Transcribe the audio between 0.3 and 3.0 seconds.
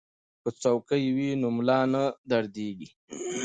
که څوکۍ وي نو ملا نه دردیږي.